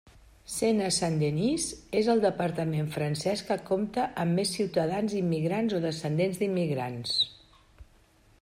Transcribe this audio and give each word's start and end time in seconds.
Sena 0.51 0.85
Saint-Denis 0.93 1.67
és 1.99 2.09
el 2.13 2.23
departament 2.23 2.89
francès 2.97 3.45
que 3.51 3.59
compta 3.69 4.07
amb 4.25 4.39
més 4.41 4.57
ciutadans 4.57 5.17
immigrants 5.23 5.77
o 5.81 5.83
descendents 5.87 6.43
d'immigrants. 6.45 7.17